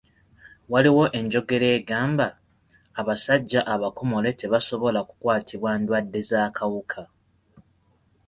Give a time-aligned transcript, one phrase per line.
[0.71, 2.27] Waaliwo enjogera egamba;
[2.99, 7.01] abasajja abakomole tebasobola kukwatibwa ndwadde z'akawuka.